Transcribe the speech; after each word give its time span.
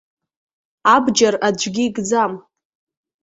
Абџьар 0.95 1.35
аӡәгьы 1.47 1.83
икӡам. 1.87 2.33